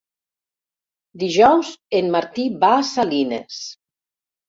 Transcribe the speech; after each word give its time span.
Dijous 1.25 1.71
en 2.01 2.11
Martí 2.17 2.49
va 2.67 2.75
a 2.81 2.83
Salines. 2.97 3.65